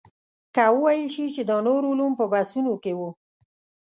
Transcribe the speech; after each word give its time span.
که 0.55 0.63
وویل 0.75 1.07
شي 1.15 1.25
چې 1.35 1.41
دا 1.49 1.57
نور 1.67 1.81
علوم 1.91 2.11
په 2.19 2.25
بحثونو 2.33 2.73
کې 2.83 2.93
وو. 2.99 3.09